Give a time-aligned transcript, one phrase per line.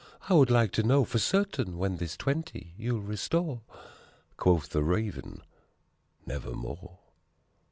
[0.29, 3.61] I would like to know for certain when this twenty you'll restore?"
[4.35, 5.43] Quoth the Raven,
[6.25, 6.97] "Nevermore